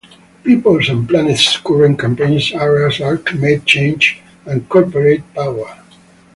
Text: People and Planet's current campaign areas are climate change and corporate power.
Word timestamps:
People 0.43 0.79
and 0.89 1.07
Planet's 1.07 1.57
current 1.57 1.99
campaign 1.99 2.41
areas 2.55 2.99
are 3.01 3.19
climate 3.19 3.65
change 3.65 4.19
and 4.47 4.67
corporate 4.67 5.31
power. 5.35 5.77